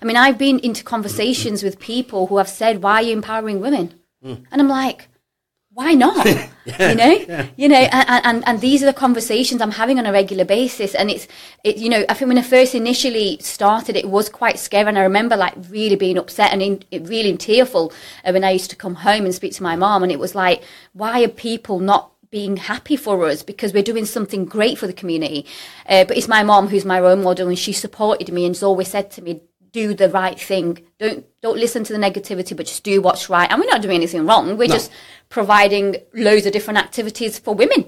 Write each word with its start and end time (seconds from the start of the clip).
I 0.00 0.04
mean, 0.04 0.16
I've 0.16 0.38
been 0.38 0.58
into 0.60 0.84
conversations 0.84 1.62
with 1.62 1.78
people 1.78 2.26
who 2.26 2.38
have 2.38 2.48
said, 2.48 2.82
"Why 2.82 2.94
are 2.94 3.02
you 3.02 3.12
empowering 3.12 3.60
women?" 3.60 3.94
And 4.50 4.60
I'm 4.60 4.68
like, 4.68 5.08
why 5.78 5.94
not? 5.94 6.26
you 6.80 6.94
know, 6.96 7.46
you 7.56 7.68
know, 7.68 7.76
and, 7.76 8.26
and, 8.26 8.48
and 8.48 8.60
these 8.60 8.82
are 8.82 8.86
the 8.86 8.92
conversations 8.92 9.62
I'm 9.62 9.70
having 9.70 10.00
on 10.00 10.06
a 10.06 10.12
regular 10.12 10.44
basis. 10.44 10.92
And 10.92 11.08
it's, 11.08 11.28
it, 11.62 11.76
you 11.76 11.88
know, 11.88 12.04
I 12.08 12.14
think 12.14 12.28
when 12.28 12.36
I 12.36 12.42
first 12.42 12.74
initially 12.74 13.38
started, 13.40 13.94
it 13.94 14.10
was 14.10 14.28
quite 14.28 14.58
scary. 14.58 14.88
And 14.88 14.98
I 14.98 15.02
remember 15.02 15.36
like 15.36 15.54
really 15.70 15.94
being 15.94 16.18
upset 16.18 16.52
and 16.52 16.62
in, 16.62 17.04
really 17.04 17.36
tearful 17.36 17.92
uh, 18.24 18.32
when 18.32 18.42
I 18.42 18.50
used 18.50 18.70
to 18.70 18.76
come 18.76 18.96
home 18.96 19.24
and 19.24 19.32
speak 19.32 19.52
to 19.54 19.62
my 19.62 19.76
mom. 19.76 20.02
And 20.02 20.10
it 20.10 20.18
was 20.18 20.34
like, 20.34 20.64
why 20.94 21.22
are 21.22 21.28
people 21.28 21.78
not 21.78 22.10
being 22.30 22.56
happy 22.56 22.96
for 22.96 23.24
us 23.24 23.44
because 23.44 23.72
we're 23.72 23.82
doing 23.82 24.04
something 24.04 24.44
great 24.44 24.76
for 24.76 24.86
the 24.86 24.92
community. 24.92 25.46
Uh, 25.88 26.04
but 26.04 26.16
it's 26.16 26.28
my 26.28 26.42
mom 26.42 26.68
who's 26.68 26.84
my 26.84 27.00
role 27.00 27.16
model, 27.16 27.48
and 27.48 27.58
she 27.58 27.72
supported 27.72 28.30
me 28.30 28.44
and 28.44 28.54
has 28.54 28.62
always 28.62 28.88
said 28.88 29.10
to 29.12 29.22
me, 29.22 29.40
"Do 29.78 29.84
the 30.02 30.10
right 30.20 30.38
thing. 30.50 30.68
Don't 31.02 31.20
don't 31.46 31.60
listen 31.64 31.82
to 31.84 31.92
the 31.96 32.02
negativity, 32.08 32.52
but 32.58 32.66
just 32.72 32.84
do 32.92 32.96
what's 33.06 33.24
right." 33.36 33.48
And 33.50 33.56
we're 33.60 33.74
not 33.74 33.82
doing 33.86 33.98
anything 34.02 34.24
wrong. 34.30 34.44
We're 34.60 34.74
No. 34.74 34.78
just 34.78 34.90
providing 35.36 35.86
loads 36.26 36.44
of 36.46 36.52
different 36.56 36.78
activities 36.86 37.32
for 37.44 37.52
women. 37.62 37.80